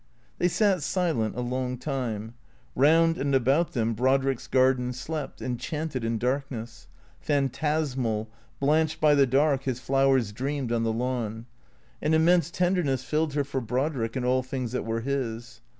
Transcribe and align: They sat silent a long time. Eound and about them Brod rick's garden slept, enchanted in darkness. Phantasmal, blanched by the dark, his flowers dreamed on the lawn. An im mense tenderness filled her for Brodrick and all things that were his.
They 0.39 0.47
sat 0.47 0.81
silent 0.81 1.35
a 1.35 1.41
long 1.41 1.77
time. 1.77 2.33
Eound 2.75 3.17
and 3.19 3.35
about 3.35 3.73
them 3.73 3.93
Brod 3.93 4.23
rick's 4.23 4.47
garden 4.47 4.93
slept, 4.93 5.43
enchanted 5.43 6.03
in 6.03 6.17
darkness. 6.17 6.87
Phantasmal, 7.19 8.27
blanched 8.59 8.99
by 8.99 9.13
the 9.13 9.27
dark, 9.27 9.65
his 9.65 9.79
flowers 9.79 10.31
dreamed 10.31 10.71
on 10.71 10.81
the 10.81 10.91
lawn. 10.91 11.45
An 12.01 12.15
im 12.15 12.25
mense 12.25 12.49
tenderness 12.49 13.03
filled 13.03 13.35
her 13.35 13.43
for 13.43 13.61
Brodrick 13.61 14.15
and 14.15 14.25
all 14.25 14.41
things 14.41 14.71
that 14.71 14.85
were 14.85 15.01
his. 15.01 15.61